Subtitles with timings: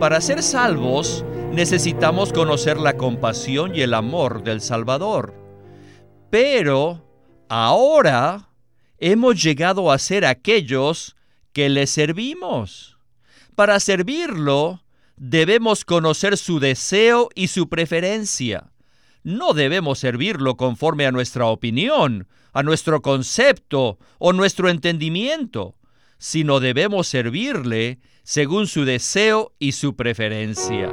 [0.00, 5.34] Para ser salvos, necesitamos conocer la compasión y el amor del Salvador.
[6.30, 7.04] Pero
[7.50, 8.48] ahora
[8.96, 11.16] hemos llegado a ser aquellos
[11.52, 12.96] que le servimos.
[13.54, 14.82] Para servirlo,
[15.18, 18.72] debemos conocer su deseo y su preferencia.
[19.22, 25.74] No debemos servirlo conforme a nuestra opinión, a nuestro concepto o nuestro entendimiento,
[26.20, 30.92] sino debemos servirle según su deseo y su preferencia.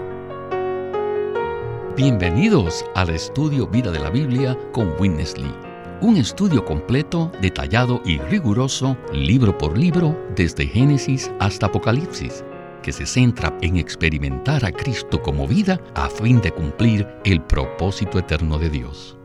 [1.97, 5.53] Bienvenidos al estudio Vida de la Biblia con Winnesley.
[5.99, 12.43] Un estudio completo, detallado y riguroso, libro por libro, desde Génesis hasta Apocalipsis
[12.81, 18.17] que se centra en experimentar a Cristo como vida a fin de cumplir el propósito
[18.17, 19.17] eterno de Dios.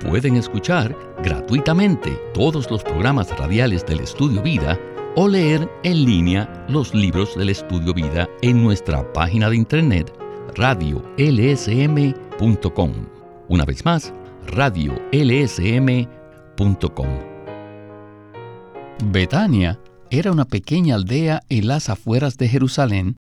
[0.00, 4.78] Pueden escuchar gratuitamente todos los programas radiales del Estudio Vida
[5.16, 10.12] o leer en línea los libros del Estudio Vida en nuestra página de internet
[10.54, 12.12] radiolsm.com.
[13.48, 14.12] Una vez más,
[14.46, 15.08] radiolsm.com.
[19.04, 23.16] Betania era una pequeña aldea en las afueras de Jerusalén,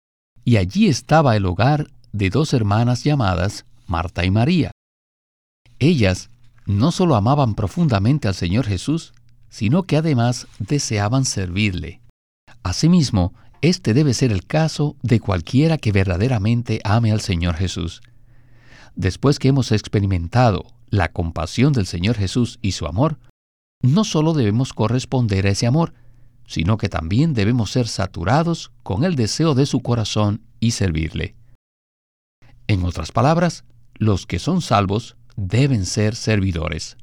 [0.43, 4.71] y allí estaba el hogar de dos hermanas llamadas Marta y María.
[5.79, 6.29] Ellas
[6.65, 9.13] no solo amaban profundamente al Señor Jesús,
[9.57, 11.99] sino que además deseaban servirle.
[12.61, 13.33] Asimismo,
[13.63, 18.01] este debe ser el caso de cualquiera que verdaderamente ame al Señor Jesús.
[18.95, 23.17] Después que hemos experimentado la compasión del Señor Jesús y su amor,
[23.81, 25.95] no solo debemos corresponder a ese amor,
[26.45, 31.35] sino que también debemos ser saturados con el deseo de su corazón y servirle.
[32.67, 33.63] En otras palabras,
[33.95, 36.95] los que son salvos deben ser servidores.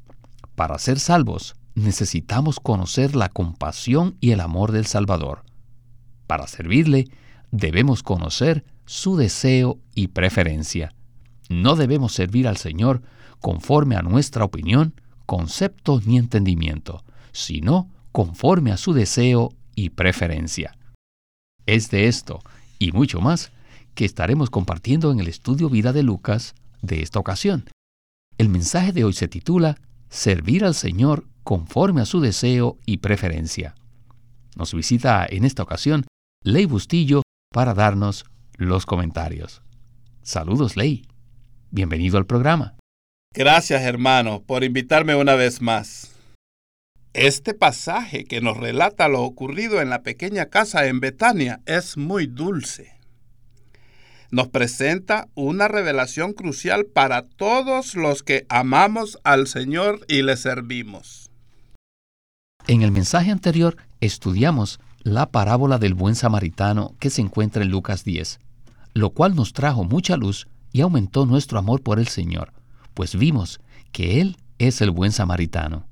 [0.55, 5.43] Para ser salvos necesitamos conocer la compasión y el amor del Salvador.
[6.25, 7.09] Para servirle
[7.51, 10.93] debemos conocer su deseo y preferencia.
[11.49, 13.01] No debemos servir al Señor
[13.39, 20.77] conforme a nuestra opinión, concepto ni entendimiento, sino conforme a su deseo y preferencia.
[21.65, 22.41] Es de esto
[22.79, 23.51] y mucho más
[23.93, 27.65] que estaremos compartiendo en el estudio Vida de Lucas de esta ocasión.
[28.37, 29.77] El mensaje de hoy se titula
[30.09, 33.75] Servir al Señor conforme a su deseo y preferencia.
[34.57, 36.03] Nos visita en esta ocasión
[36.43, 37.21] Ley Bustillo
[37.53, 38.25] para darnos
[38.57, 39.61] los comentarios.
[40.23, 41.05] Saludos, Ley.
[41.69, 42.75] Bienvenido al programa.
[43.31, 46.11] Gracias, hermano, por invitarme una vez más.
[47.13, 52.25] Este pasaje que nos relata lo ocurrido en la pequeña casa en Betania es muy
[52.25, 52.95] dulce.
[54.31, 61.24] Nos presenta una revelación crucial para todos los que amamos al Señor y le servimos.
[62.67, 68.03] En el mensaje anterior estudiamos la parábola del buen samaritano que se encuentra en Lucas
[68.03, 68.39] 10,
[68.95, 72.53] lo cual nos trajo mucha luz y aumentó nuestro amor por el Señor,
[72.95, 73.59] pues vimos
[73.91, 75.85] que Él es el buen samaritano.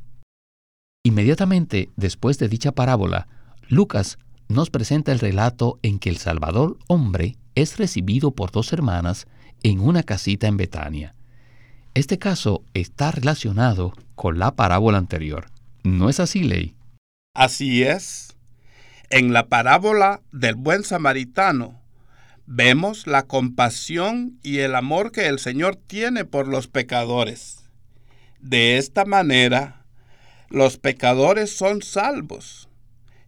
[1.04, 3.28] Inmediatamente después de dicha parábola,
[3.68, 4.18] Lucas
[4.48, 9.28] nos presenta el relato en que el Salvador hombre es recibido por dos hermanas
[9.62, 11.14] en una casita en Betania.
[11.94, 15.53] Este caso está relacionado con la parábola anterior.
[15.84, 16.76] ¿No es así, Ley?
[17.34, 18.38] Así es.
[19.10, 21.82] En la parábola del buen samaritano
[22.46, 27.64] vemos la compasión y el amor que el Señor tiene por los pecadores.
[28.40, 29.86] De esta manera,
[30.50, 32.70] los pecadores son salvos.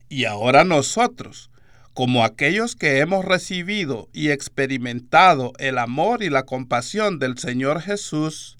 [0.07, 1.49] Y ahora nosotros,
[1.93, 8.57] como aquellos que hemos recibido y experimentado el amor y la compasión del Señor Jesús,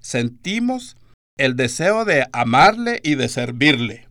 [0.00, 0.96] sentimos
[1.38, 4.08] el deseo de amarle y de servirle.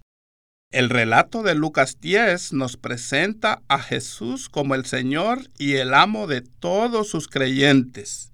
[0.72, 6.28] El relato de Lucas 10 nos presenta a Jesús como el Señor y el amo
[6.28, 8.32] de todos sus creyentes,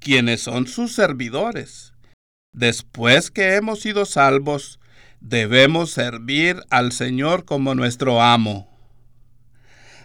[0.00, 1.90] quienes son sus servidores
[2.52, 4.80] Después que hemos sido salvos,
[5.20, 8.68] debemos servir al Señor como nuestro amo.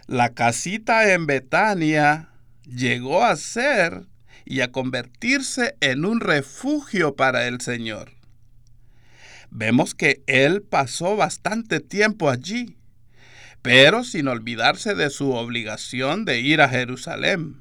[0.06, 2.28] La casita en Betania
[2.62, 4.06] llegó a ser
[4.46, 8.12] y a convertirse en un refugio para el Señor.
[9.50, 12.76] Vemos que Él pasó bastante tiempo allí,
[13.60, 17.60] pero sin olvidarse de su obligación de ir a Jerusalén.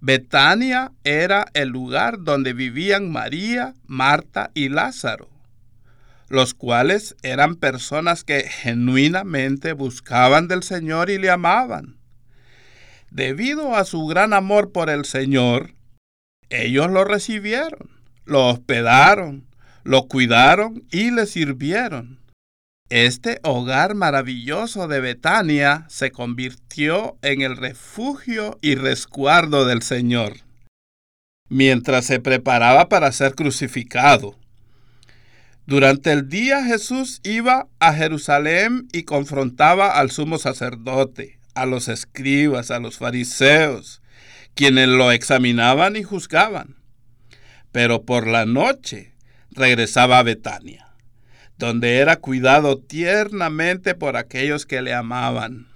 [0.00, 5.28] Betania era el lugar donde vivían María, Marta y Lázaro,
[6.28, 12.01] los cuales eran personas que genuinamente buscaban del Señor y le amaban.
[13.14, 15.74] Debido a su gran amor por el Señor,
[16.48, 17.90] ellos lo recibieron,
[18.24, 19.44] lo hospedaron,
[19.84, 22.20] lo cuidaron y le sirvieron.
[22.88, 30.38] Este hogar maravilloso de Betania se convirtió en el refugio y resguardo del Señor,
[31.50, 34.38] mientras se preparaba para ser crucificado.
[35.66, 42.70] Durante el día Jesús iba a Jerusalén y confrontaba al sumo sacerdote, a los escribas,
[42.70, 44.02] a los fariseos,
[44.54, 46.76] quienes lo examinaban y juzgaban.
[47.72, 49.14] Pero por la noche
[49.50, 50.92] regresaba a Betania
[51.62, 55.68] donde era cuidado tiernamente por aquellos que le amaban.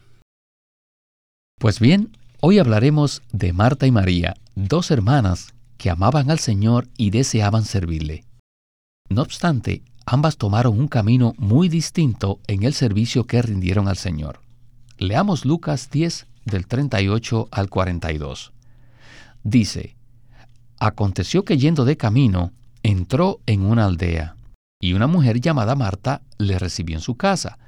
[1.60, 7.10] Pues bien, hoy hablaremos de Marta y María, dos hermanas que amaban al Señor y
[7.10, 8.24] deseaban servirle.
[9.08, 14.40] No obstante, ambas tomaron un camino muy distinto en el servicio que rindieron al Señor.
[14.98, 18.52] Leamos Lucas 10 del 38 al 42.
[19.44, 19.94] Dice,
[20.78, 22.52] Aconteció que yendo de camino,
[22.82, 24.36] entró en una aldea
[24.80, 27.58] y una mujer llamada Marta le recibió en su casa.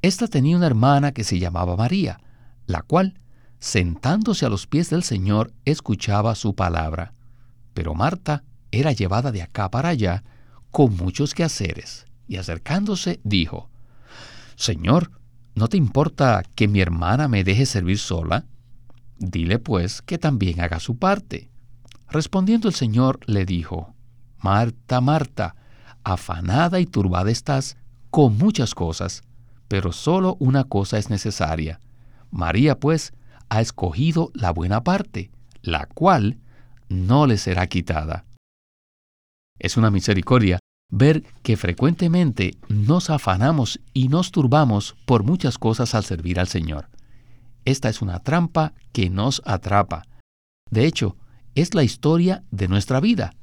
[0.00, 2.20] Esta tenía una hermana que se llamaba María,
[2.66, 3.20] la cual,
[3.58, 7.12] sentándose a los pies del Señor, escuchaba su palabra.
[7.74, 10.24] Pero Marta era llevada de acá para allá
[10.70, 13.68] con muchos quehaceres, y acercándose dijo,
[14.56, 15.10] Señor,
[15.54, 18.46] ¿no te importa que mi hermana me deje servir sola?
[19.18, 21.50] Dile pues que también haga su parte.
[22.08, 23.94] Respondiendo el Señor le dijo,
[24.38, 25.54] Marta, Marta,
[26.04, 27.76] afanada y turbada estás
[28.10, 29.22] con muchas cosas,
[29.68, 31.80] pero solo una cosa es necesaria.
[32.30, 33.12] María, pues,
[33.48, 35.30] ha escogido la buena parte,
[35.62, 36.38] la cual
[36.88, 38.24] no le será quitada.
[39.58, 40.58] Es una misericordia
[40.92, 46.88] ver que frecuentemente nos afanamos y nos turbamos por muchas cosas al servir al Señor.
[47.64, 50.04] Esta es una trampa que nos atrapa.
[50.70, 51.16] De hecho,
[51.54, 53.34] es la historia de nuestra vida.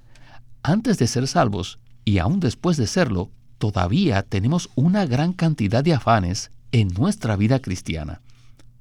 [0.61, 5.93] Antes de ser salvos, y aún después de serlo, todavía tenemos una gran cantidad de
[5.93, 8.21] afanes en nuestra vida cristiana.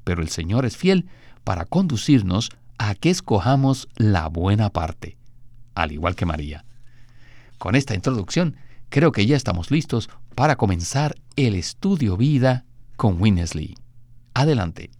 [0.05, 1.07] Pero el Señor es fiel
[1.43, 5.17] para conducirnos a que escojamos la buena parte,
[5.75, 6.65] al igual que María.
[7.59, 8.57] Con esta introducción,
[8.89, 12.65] creo que ya estamos listos para comenzar el estudio vida
[12.97, 13.75] con Winnesley.
[14.35, 14.91] Adelante.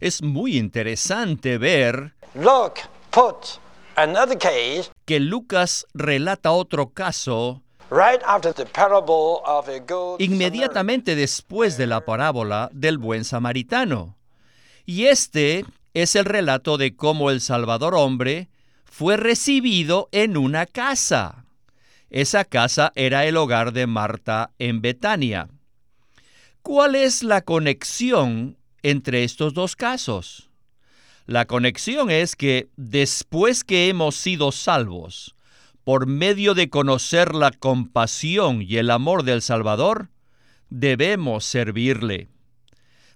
[0.00, 2.74] Es muy interesante ver Look,
[3.10, 3.64] put
[5.04, 7.62] que Lucas relata otro caso
[10.18, 14.16] inmediatamente después de la parábola del buen samaritano.
[14.84, 18.48] Y este es el relato de cómo el Salvador hombre
[18.96, 21.46] fue recibido en una casa.
[22.10, 25.48] Esa casa era el hogar de Marta en Betania.
[26.62, 30.48] ¿Cuál es la conexión entre estos dos casos?
[31.26, 35.34] La conexión es que después que hemos sido salvos,
[35.82, 40.08] por medio de conocer la compasión y el amor del Salvador,
[40.70, 42.28] debemos servirle.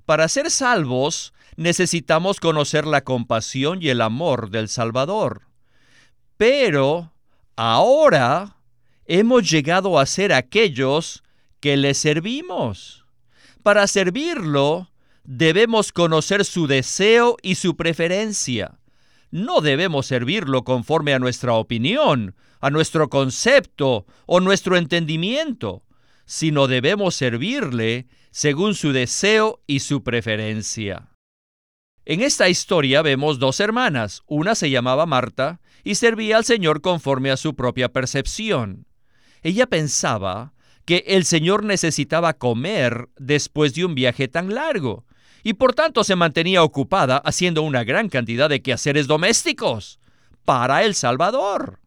[0.05, 5.48] Para ser salvos, necesitamos conocer la compasión y el amor del Salvador.
[6.39, 7.13] Pero
[7.57, 8.57] ahora
[9.07, 11.25] hemos llegado a ser aquellos
[11.61, 13.05] que le servimos.
[13.65, 14.89] Para servirlo,
[15.25, 18.79] debemos conocer su deseo y su preferencia.
[19.33, 25.83] No debemos servirlo conforme a nuestra opinión, a nuestro concepto o nuestro entendimiento,
[26.25, 31.09] sino debemos servirle según su deseo y su preferencia.
[32.05, 37.31] En esta historia vemos dos hermanas, una se llamaba Marta y servía al Señor conforme
[37.31, 38.85] a su propia percepción.
[39.41, 40.53] Ella pensaba
[40.85, 45.07] que el Señor necesitaba comer después de un viaje tan largo,
[45.43, 49.99] y por tanto se mantenía ocupada haciendo una gran cantidad de quehaceres domésticos
[50.45, 51.81] para el Salvador.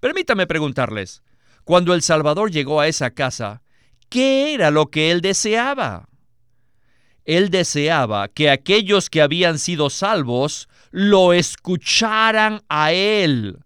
[0.00, 1.22] Permítame preguntarles,
[1.62, 3.62] cuando el Salvador llegó a esa casa,
[4.08, 6.08] ¿qué era lo que él deseaba?
[7.26, 13.58] Él deseaba que aquellos que habían sido salvos lo escucharan a él,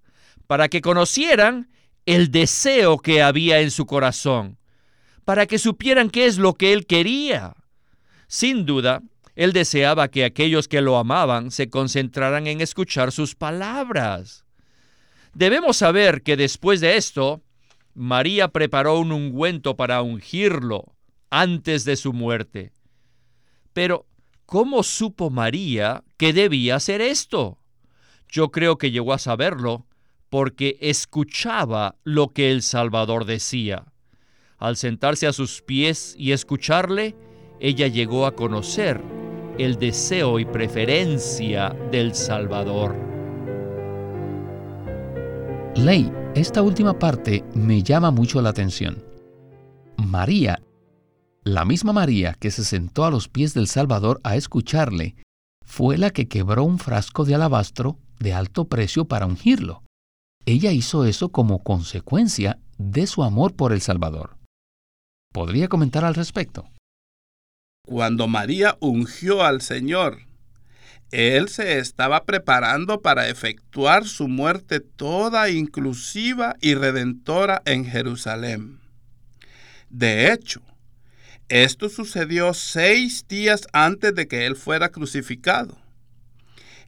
[0.47, 1.69] para que conocieran
[2.07, 4.59] el deseo que había en su corazón,
[5.27, 7.55] para que supieran qué es lo que él quería.
[8.27, 9.03] Sin duda,
[9.37, 14.45] él deseaba que aquellos que lo amaban se concentraran en escuchar sus palabras.
[15.35, 17.43] Debemos saber que después de esto,
[17.95, 20.95] María preparó un ungüento para ungirlo
[21.29, 22.73] antes de su muerte.
[23.73, 24.07] Pero,
[24.47, 27.59] ¿cómo supo María que debía hacer esto?
[28.29, 29.87] Yo creo que llegó a saberlo
[30.29, 33.87] porque escuchaba lo que el Salvador decía.
[34.59, 37.17] Al sentarse a sus pies y escucharle,
[37.59, 39.01] ella llegó a conocer
[39.59, 42.95] el deseo y preferencia del Salvador.
[45.77, 49.03] Ley, esta última parte me llama mucho la atención.
[49.97, 50.61] María,
[51.43, 55.17] la misma María que se sentó a los pies del Salvador a escucharle,
[55.65, 59.83] fue la que quebró un frasco de alabastro de alto precio para ungirlo.
[60.45, 64.37] Ella hizo eso como consecuencia de su amor por el Salvador.
[65.33, 66.69] ¿Podría comentar al respecto?
[67.87, 70.23] Cuando María ungió al Señor,
[71.11, 78.81] él se estaba preparando para efectuar su muerte toda inclusiva y redentora en Jerusalén.
[79.89, 80.63] De hecho,
[81.51, 85.77] esto sucedió seis días antes de que él fuera crucificado.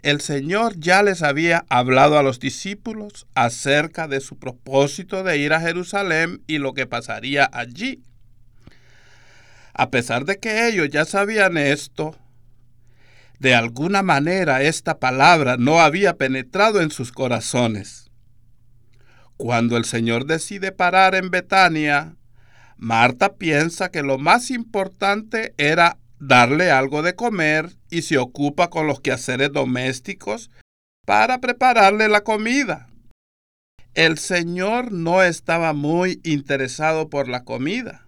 [0.02, 5.52] El Señor ya les había hablado a los discípulos acerca de su propósito de ir
[5.52, 8.02] a Jerusalén y lo que pasaría allí.
[9.74, 12.16] A pesar de que ellos ya sabían esto,
[13.40, 18.10] de alguna manera esta palabra no había penetrado en sus corazones.
[19.36, 22.14] Cuando el Señor decide parar en Betania,
[22.76, 28.86] Marta piensa que lo más importante era darle algo de comer y se ocupa con
[28.86, 30.50] los quehaceres domésticos
[31.04, 32.88] para prepararle la comida.
[33.94, 38.06] El Señor no estaba muy interesado por la comida,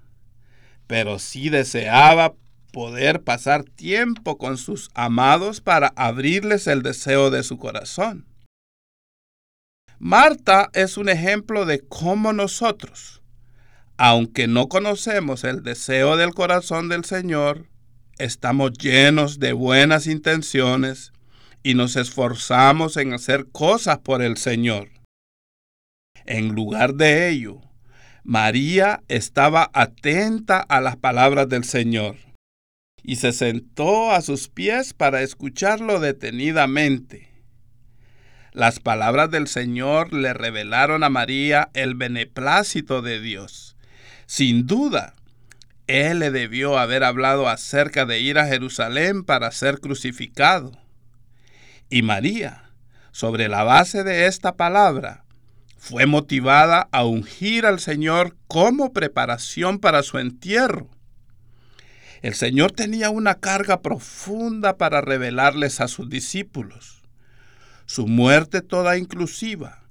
[0.86, 2.34] pero sí deseaba
[2.72, 8.26] poder pasar tiempo con sus amados para abrirles el deseo de su corazón.
[9.98, 13.22] Marta es un ejemplo de cómo nosotros,
[13.96, 17.68] aunque no conocemos el deseo del corazón del Señor,
[18.18, 21.12] estamos llenos de buenas intenciones
[21.62, 24.90] y nos esforzamos en hacer cosas por el Señor.
[26.26, 27.60] En lugar de ello,
[28.24, 32.16] María estaba atenta a las palabras del Señor
[33.02, 37.28] y se sentó a sus pies para escucharlo detenidamente.
[38.52, 43.73] Las palabras del Señor le revelaron a María el beneplácito de Dios.
[44.26, 45.14] Sin duda,
[45.86, 50.72] Él le debió haber hablado acerca de ir a Jerusalén para ser crucificado.
[51.90, 52.70] Y María,
[53.12, 55.24] sobre la base de esta palabra,
[55.76, 60.88] fue motivada a ungir al Señor como preparación para su entierro.
[62.22, 67.02] El Señor tenía una carga profunda para revelarles a sus discípulos.
[67.84, 69.82] Su muerte toda inclusiva.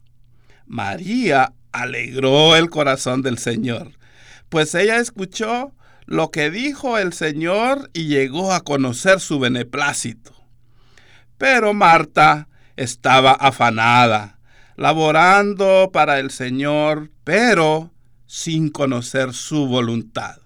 [0.66, 3.92] María alegró el corazón del Señor,
[4.54, 5.74] pues ella escuchó
[6.06, 10.32] lo que dijo el Señor y llegó a conocer su beneplácito.
[11.40, 14.38] Pero Marta estaba afanada,
[14.76, 17.94] laborando para el Señor, pero
[18.28, 20.38] sin conocer su voluntad.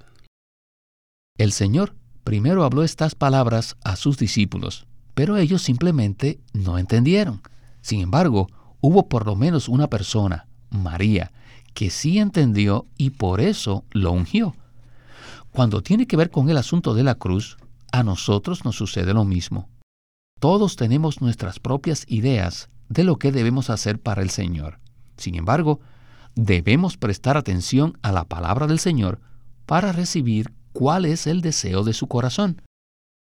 [1.38, 7.42] El Señor primero habló estas palabras a sus discípulos, pero ellos simplemente no entendieron.
[7.82, 8.48] Sin embargo,
[8.80, 11.34] hubo por lo menos una persona, María,
[11.78, 14.56] que sí entendió y por eso lo ungió.
[15.52, 17.58] Cuando tiene que ver con el asunto de la cruz,
[17.92, 19.70] a nosotros nos sucede lo mismo.
[20.40, 24.80] Todos tenemos nuestras propias ideas de lo que debemos hacer para el Señor.
[25.18, 25.80] Sin embargo,
[26.34, 29.22] debemos prestar atención a la palabra del Señor
[29.68, 32.64] para recibir cuál es el deseo de su corazón.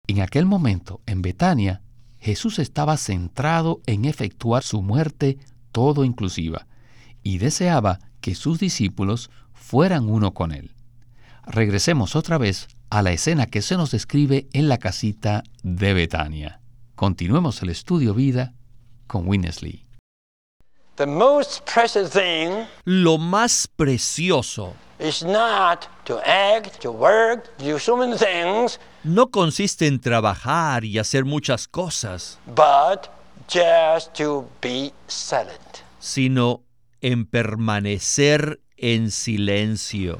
[0.05, 1.81] En aquel momento, en Betania,
[2.19, 5.37] Jesús estaba centrado en efectuar su muerte
[5.71, 6.67] todo inclusiva
[7.23, 10.71] y deseaba que sus discípulos fueran uno con él.
[11.45, 16.61] Regresemos otra vez a la escena que se nos describe en la casita de Betania.
[16.95, 18.53] Continuemos el estudio vida
[19.07, 19.85] con Winnesley.
[22.85, 24.73] Lo más precioso
[29.03, 32.39] no consiste en trabajar y hacer muchas cosas,
[35.99, 36.61] sino
[37.03, 40.17] en permanecer en silencio.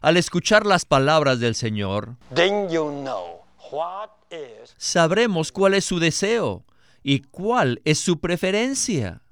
[0.00, 2.16] Al escuchar las palabras del Señor,
[4.76, 6.64] sabremos cuál es su deseo
[7.04, 9.22] y cuál es su preferencia.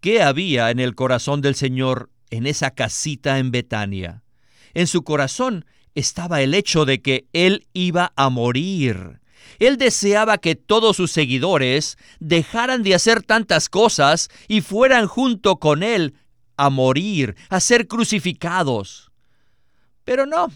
[0.00, 4.22] ¿Qué había en el corazón del Señor en esa casita en Betania.
[4.72, 9.20] En su corazón estaba el hecho de que Él iba a morir.
[9.58, 15.82] Él deseaba que todos sus seguidores dejaran de hacer tantas cosas y fueran junto con
[15.82, 16.14] Él
[16.56, 19.10] a morir, a ser crucificados.
[20.04, 20.50] Pero no,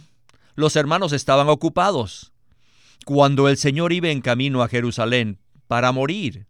[0.54, 2.32] los hermanos estaban ocupados.
[3.04, 5.38] Cuando el Señor iba en camino a Jerusalén
[5.68, 6.46] para morir,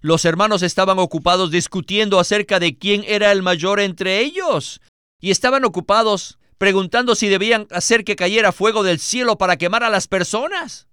[0.00, 4.80] los hermanos estaban ocupados discutiendo acerca de quién era el mayor entre ellos.
[5.20, 9.90] Y estaban ocupados preguntando si debían hacer que cayera fuego del cielo para quemar a
[9.90, 10.87] las personas.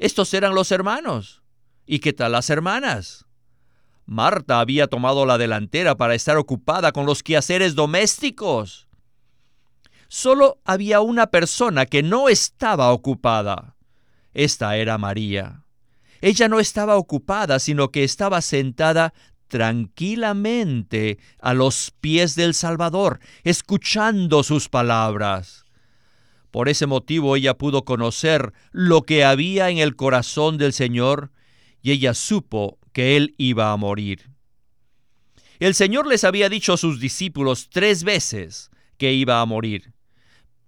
[0.00, 1.42] Estos eran los hermanos.
[1.84, 3.26] ¿Y qué tal las hermanas?
[4.06, 8.88] Marta había tomado la delantera para estar ocupada con los quehaceres domésticos.
[10.08, 13.76] Solo había una persona que no estaba ocupada.
[14.32, 15.64] Esta era María.
[16.22, 19.12] Ella no estaba ocupada, sino que estaba sentada
[19.48, 25.59] tranquilamente a los pies del Salvador, escuchando sus palabras.
[26.50, 31.30] Por ese motivo ella pudo conocer lo que había en el corazón del Señor
[31.82, 34.30] y ella supo que Él iba a morir.
[35.60, 39.92] El Señor les había dicho a sus discípulos tres veces que iba a morir,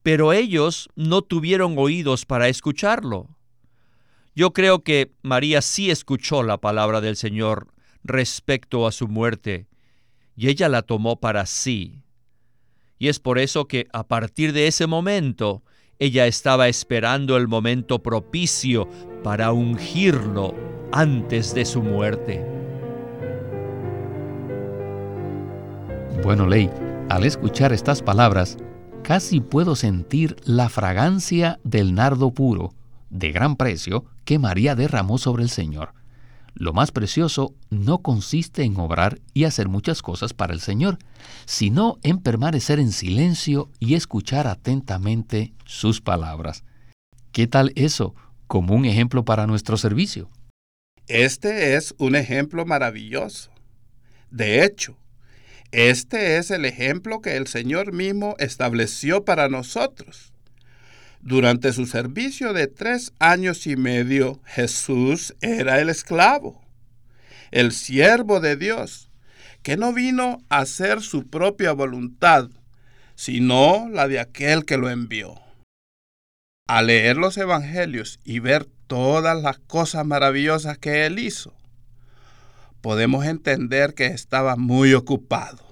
[0.02, 3.36] pero ellos no tuvieron oídos para escucharlo.
[4.34, 7.72] Yo creo que María sí escuchó la palabra del Señor
[8.04, 9.66] respecto a su muerte,
[10.36, 12.02] y ella la tomó para sí.
[12.98, 15.62] Y es por eso que a partir de ese momento,
[15.98, 18.88] ella estaba esperando el momento propicio
[19.22, 20.54] para ungirlo
[20.92, 22.44] antes de su muerte.
[26.22, 26.70] Bueno, Ley,
[27.08, 28.56] al escuchar estas palabras,
[29.02, 32.72] casi puedo sentir la fragancia del nardo puro,
[33.10, 36.01] de gran precio, que María derramó sobre el Señor.
[36.54, 40.98] Lo más precioso no consiste en obrar y hacer muchas cosas para el Señor,
[41.46, 46.64] sino en permanecer en silencio y escuchar atentamente sus palabras.
[47.32, 48.14] ¿Qué tal eso
[48.46, 50.30] como un ejemplo para nuestro servicio?
[51.08, 53.50] Este es un ejemplo maravilloso.
[54.30, 54.96] De hecho,
[55.72, 60.31] este es el ejemplo que el Señor mismo estableció para nosotros.
[61.22, 66.60] Durante su servicio de tres años y medio, Jesús era el esclavo,
[67.52, 69.08] el siervo de Dios,
[69.62, 72.50] que no vino a hacer su propia voluntad,
[73.14, 75.40] sino la de aquel que lo envió.
[76.66, 81.54] Al leer los evangelios y ver todas las cosas maravillosas que él hizo,
[82.80, 85.71] podemos entender que estaba muy ocupado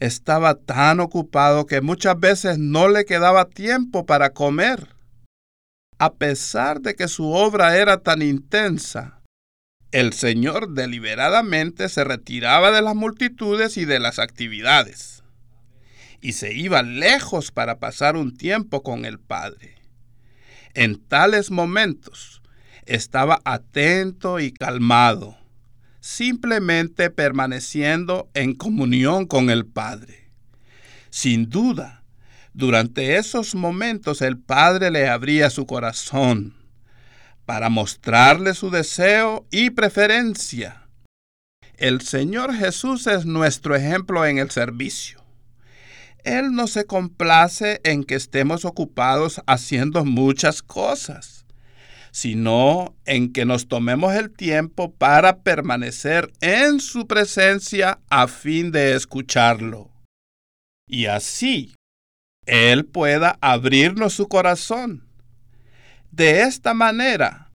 [0.00, 4.94] estaba tan ocupado que muchas veces no le quedaba tiempo para comer.
[5.98, 9.20] A pesar de que su obra era tan intensa,
[9.90, 15.24] el Señor deliberadamente se retiraba de las multitudes y de las actividades,
[16.20, 19.76] y se iba lejos para pasar un tiempo con el Padre.
[20.74, 22.42] En tales momentos
[22.86, 25.37] estaba atento y calmado
[26.08, 30.30] simplemente permaneciendo en comunión con el Padre.
[31.10, 32.02] Sin duda,
[32.54, 36.54] durante esos momentos el Padre le abría su corazón
[37.44, 40.88] para mostrarle su deseo y preferencia.
[41.76, 45.22] El Señor Jesús es nuestro ejemplo en el servicio.
[46.24, 51.37] Él no se complace en que estemos ocupados haciendo muchas cosas
[52.10, 58.94] sino en que nos tomemos el tiempo para permanecer en su presencia a fin de
[58.94, 59.90] escucharlo.
[60.86, 61.74] Y así,
[62.46, 65.06] Él pueda abrirnos su corazón.
[66.10, 67.52] De esta manera,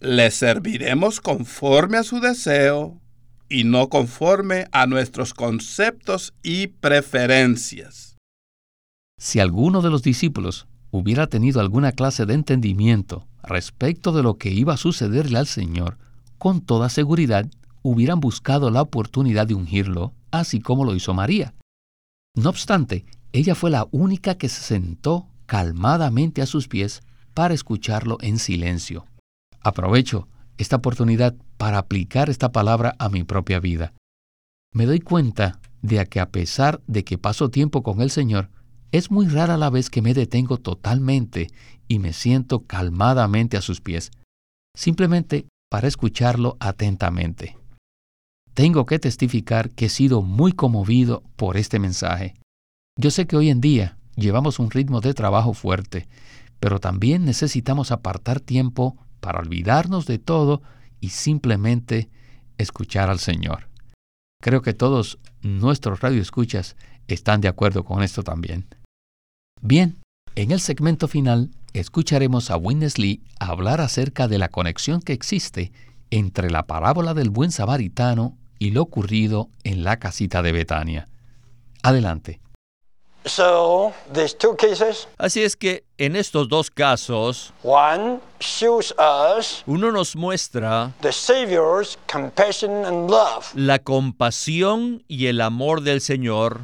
[0.00, 3.00] le serviremos conforme a su deseo
[3.48, 8.16] y no conforme a nuestros conceptos y preferencias.
[9.18, 14.50] Si alguno de los discípulos hubiera tenido alguna clase de entendimiento respecto de lo que
[14.50, 15.98] iba a sucederle al Señor,
[16.38, 17.46] con toda seguridad
[17.82, 21.52] hubieran buscado la oportunidad de ungirlo, así como lo hizo María.
[22.36, 27.02] No obstante, ella fue la única que se sentó calmadamente a sus pies
[27.34, 29.04] para escucharlo en silencio.
[29.60, 30.28] Aprovecho
[30.58, 33.92] esta oportunidad para aplicar esta palabra a mi propia vida.
[34.72, 38.48] Me doy cuenta de que a pesar de que paso tiempo con el Señor,
[38.94, 41.50] es muy rara la vez que me detengo totalmente
[41.88, 44.12] y me siento calmadamente a sus pies,
[44.76, 47.58] simplemente para escucharlo atentamente.
[48.54, 52.34] Tengo que testificar que he sido muy conmovido por este mensaje.
[52.96, 56.06] Yo sé que hoy en día llevamos un ritmo de trabajo fuerte,
[56.60, 60.62] pero también necesitamos apartar tiempo para olvidarnos de todo
[61.00, 62.10] y simplemente
[62.58, 63.68] escuchar al Señor.
[64.40, 66.76] Creo que todos nuestros radioescuchas
[67.08, 68.68] están de acuerdo con esto también.
[69.66, 69.96] Bien,
[70.34, 75.72] en el segmento final escucharemos a Winnesley hablar acerca de la conexión que existe
[76.10, 81.08] entre la parábola del buen samaritano y lo ocurrido en la casita de Betania.
[81.82, 82.40] Adelante.
[85.16, 87.54] Así es que en estos dos casos,
[89.66, 90.92] uno nos muestra
[93.54, 96.60] la compasión y el amor del Señor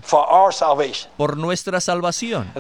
[1.17, 2.53] por nuestra salvación.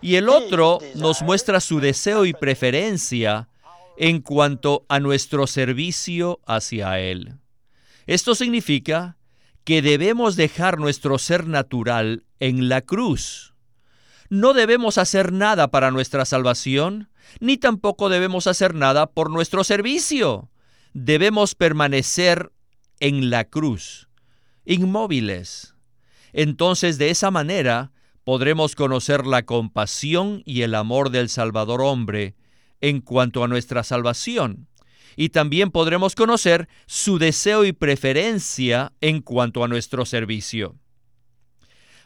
[0.00, 3.48] Y el otro nos muestra su deseo y preferencia
[3.96, 7.34] en cuanto a nuestro servicio hacia Él.
[8.06, 9.16] Esto significa
[9.64, 13.54] que debemos dejar nuestro ser natural en la cruz.
[14.28, 20.50] No debemos hacer nada para nuestra salvación, ni tampoco debemos hacer nada por nuestro servicio.
[20.94, 22.52] Debemos permanecer
[22.98, 24.08] en la cruz,
[24.64, 25.74] inmóviles.
[26.32, 27.92] Entonces de esa manera
[28.24, 32.34] podremos conocer la compasión y el amor del Salvador hombre
[32.80, 34.68] en cuanto a nuestra salvación
[35.16, 40.76] y también podremos conocer su deseo y preferencia en cuanto a nuestro servicio.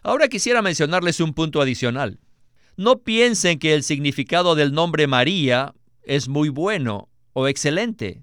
[0.02, 2.20] Ahora quisiera mencionarles un punto adicional.
[2.76, 8.22] No piensen que el significado del nombre María es muy bueno o excelente.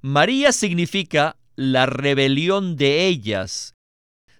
[0.00, 3.74] María significa la rebelión de ellas.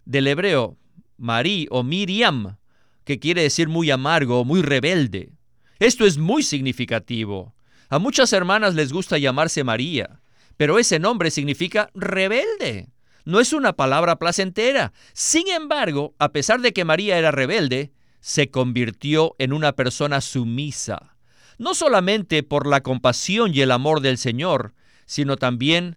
[0.04, 0.78] Del hebreo,
[1.16, 2.58] Marí o Miriam,
[3.04, 5.32] que quiere decir muy amargo, muy rebelde.
[5.80, 7.54] Esto es muy significativo.
[7.90, 10.20] A muchas hermanas les gusta llamarse María,
[10.58, 12.88] pero ese nombre significa rebelde.
[13.24, 14.92] No es una palabra placentera.
[15.14, 21.16] Sin embargo, a pesar de que María era rebelde, se convirtió en una persona sumisa,
[21.56, 24.74] no solamente por la compasión y el amor del Señor,
[25.06, 25.96] sino también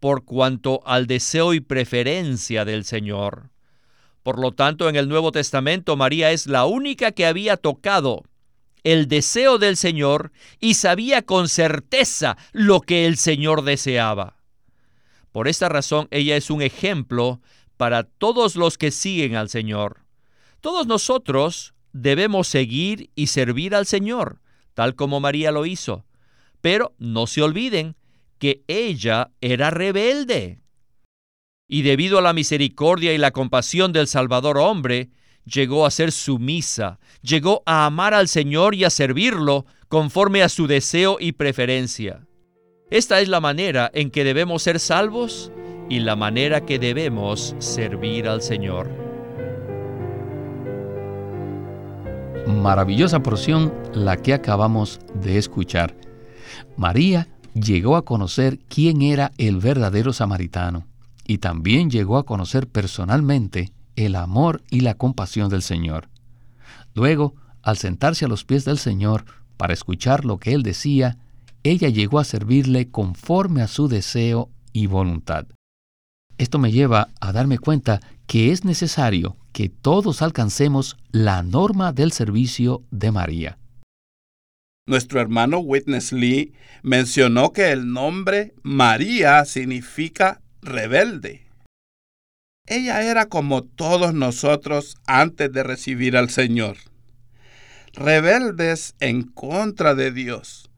[0.00, 3.50] por cuanto al deseo y preferencia del Señor.
[4.22, 8.24] Por lo tanto, en el Nuevo Testamento María es la única que había tocado
[8.86, 14.36] el deseo del Señor y sabía con certeza lo que el Señor deseaba.
[15.32, 17.40] Por esta razón ella es un ejemplo
[17.76, 20.04] para todos los que siguen al Señor.
[20.60, 24.40] Todos nosotros debemos seguir y servir al Señor,
[24.72, 26.06] tal como María lo hizo.
[26.60, 27.96] Pero no se olviden
[28.38, 30.60] que ella era rebelde.
[31.66, 35.10] Y debido a la misericordia y la compasión del Salvador hombre,
[35.46, 40.66] llegó a ser sumisa, llegó a amar al Señor y a servirlo conforme a su
[40.66, 42.26] deseo y preferencia.
[42.90, 45.50] Esta es la manera en que debemos ser salvos
[45.88, 48.90] y la manera que debemos servir al Señor.
[52.46, 55.96] Maravillosa porción la que acabamos de escuchar.
[56.76, 60.86] María llegó a conocer quién era el verdadero samaritano
[61.26, 66.08] y también llegó a conocer personalmente el amor y la compasión del Señor.
[66.94, 69.24] Luego, al sentarse a los pies del Señor
[69.56, 71.18] para escuchar lo que Él decía,
[71.62, 75.46] ella llegó a servirle conforme a su deseo y voluntad.
[76.38, 82.12] Esto me lleva a darme cuenta que es necesario que todos alcancemos la norma del
[82.12, 83.58] servicio de María.
[84.86, 91.45] Nuestro hermano Witness Lee mencionó que el nombre María significa rebelde.
[92.66, 96.76] Ella era como todos nosotros antes de recibir al Señor,
[97.92, 100.68] rebeldes en contra de Dios,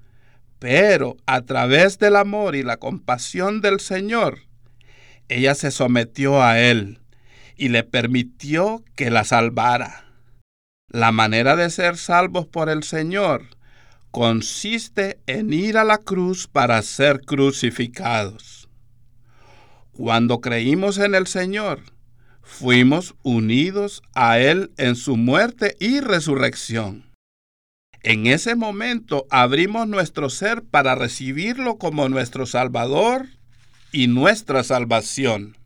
[0.59, 4.40] pero a través del amor y la compasión del Señor,
[5.29, 7.01] ella se sometió a Él
[7.57, 10.05] y le permitió que la salvara.
[10.88, 13.46] La manera de ser salvos por el Señor
[14.11, 18.57] consiste en ir a la cruz para ser crucificados.
[19.98, 21.82] Cuando creímos en el Señor,
[22.40, 27.11] fuimos unidos a Él en su muerte y resurrección.
[28.04, 33.26] En ese momento abrimos nuestro ser para recibirlo como nuestro Salvador
[33.90, 35.56] y nuestra salvación.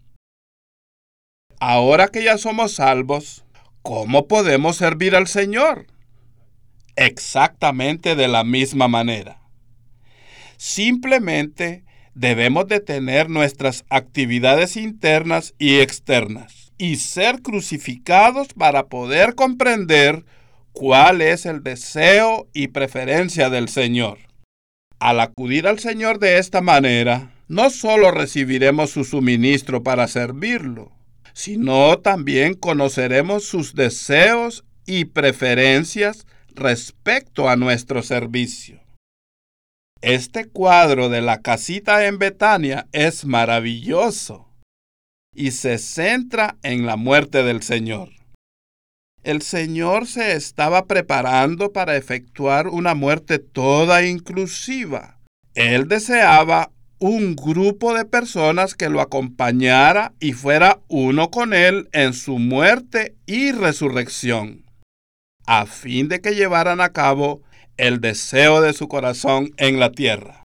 [1.60, 3.44] Ahora que ya somos salvos,
[3.82, 5.88] ¿cómo podemos servir al Señor?
[6.96, 9.42] Exactamente de la misma manera.
[10.56, 20.24] Simplemente debemos detener nuestras actividades internas y externas y ser crucificados para poder comprender
[20.72, 24.18] cuál es el deseo y preferencia del Señor.
[24.98, 30.92] Al acudir al Señor de esta manera, no solo recibiremos su suministro para servirlo,
[31.34, 38.81] sino también conoceremos sus deseos y preferencias respecto a nuestro servicio.
[40.02, 44.48] Este cuadro de la casita en Betania es maravilloso
[45.32, 48.08] y se centra en la muerte del Señor.
[49.22, 55.20] El Señor se estaba preparando para efectuar una muerte toda inclusiva.
[55.54, 62.12] Él deseaba un grupo de personas que lo acompañara y fuera uno con Él en
[62.12, 64.64] su muerte y resurrección,
[65.46, 67.42] a fin de que llevaran a cabo
[67.76, 70.44] el deseo de su corazón en la tierra.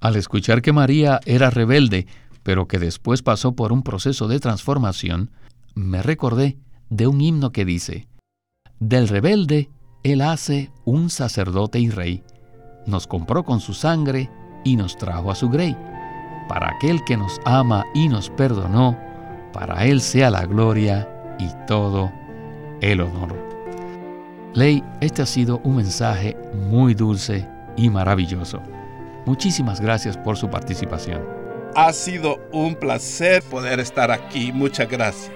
[0.00, 2.06] Al escuchar que María era rebelde,
[2.42, 5.30] pero que después pasó por un proceso de transformación,
[5.74, 6.58] me recordé
[6.90, 8.06] de un himno que dice,
[8.78, 9.70] Del rebelde
[10.04, 12.22] él hace un sacerdote y rey,
[12.86, 14.30] nos compró con su sangre
[14.62, 15.74] y nos trajo a su grey.
[16.46, 18.98] para aquel que nos ama y nos perdonó,
[19.54, 22.12] para Él sea la gloria y todo
[22.82, 23.53] el honor.
[24.54, 26.36] Ley, este ha sido un mensaje
[26.68, 27.44] muy dulce
[27.76, 28.62] y maravilloso.
[29.26, 31.22] Muchísimas gracias por su participación.
[31.74, 34.52] Ha sido un placer poder estar aquí.
[34.52, 35.32] Muchas gracias.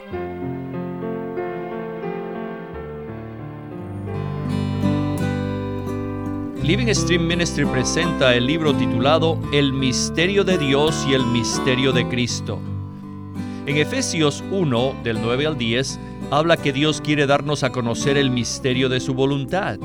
[6.63, 12.07] Living Stream Ministry presenta el libro titulado El misterio de Dios y el misterio de
[12.07, 12.61] Cristo.
[13.69, 16.01] En Efesios 1, del 9 al 10,
[16.31, 19.79] habla que Dios quiere darnos a conocer el misterio de su voluntad.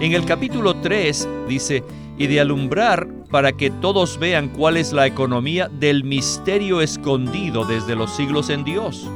[0.00, 1.84] En el capítulo 3 dice,
[2.18, 7.94] y de alumbrar para que todos vean cuál es la economía del misterio escondido desde
[7.94, 9.08] los siglos en Dios.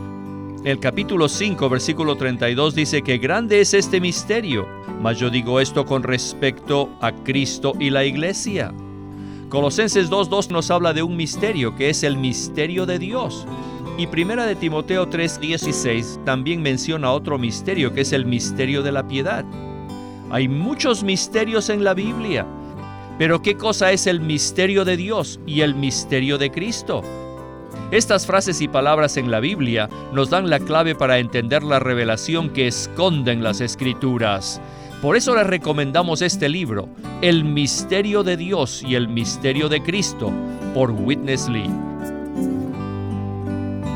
[0.64, 4.64] El capítulo 5, versículo 32 dice que grande es este misterio
[5.02, 8.72] mas yo digo esto con respecto a Cristo y la iglesia.
[9.48, 13.46] Colosenses 2.2 nos habla de un misterio que es el misterio de Dios.
[13.96, 19.06] Y primera de Timoteo 3.16 también menciona otro misterio que es el misterio de la
[19.06, 19.44] piedad.
[20.30, 22.44] Hay muchos misterios en la Biblia,
[23.18, 27.02] pero ¿qué cosa es el misterio de Dios y el misterio de Cristo?
[27.92, 32.50] Estas frases y palabras en la Biblia nos dan la clave para entender la revelación
[32.50, 34.60] que esconden las escrituras.
[35.00, 36.88] Por eso les recomendamos este libro,
[37.22, 40.32] El Misterio de Dios y el Misterio de Cristo,
[40.74, 41.93] por Witness Lee.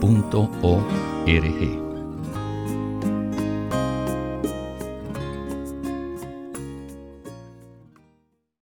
[0.00, 0.82] punto o
[1.26, 1.79] r g